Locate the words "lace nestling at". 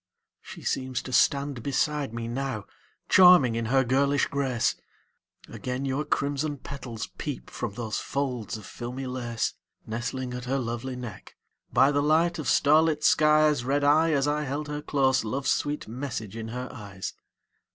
9.05-10.45